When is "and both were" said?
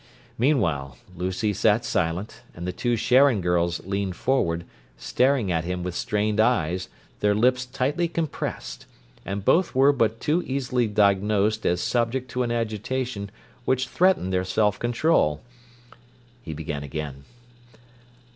9.27-9.93